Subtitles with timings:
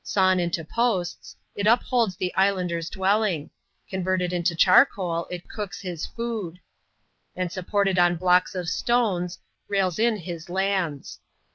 [0.03, 3.51] Sawn inta posts, it upholds the islander's dwelling;
[3.87, 6.57] converted into char coal, it cooks his food;
[7.35, 9.37] and supported on blocks of stones,
[9.67, 11.19] rails in his lands.